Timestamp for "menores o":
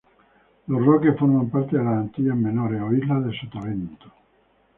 2.35-2.91